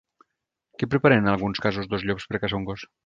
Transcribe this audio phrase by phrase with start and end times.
[0.79, 2.89] Què preparen en alguns casos dos llops per caçar un gos?